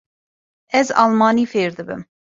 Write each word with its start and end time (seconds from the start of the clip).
Ez 0.79 0.87
almanî 1.01 1.45
fêr 1.51 1.71
dibim. 1.77 2.01